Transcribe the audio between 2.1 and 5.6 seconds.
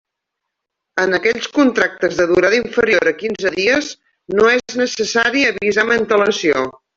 de durada inferior a quinze dies no és necessari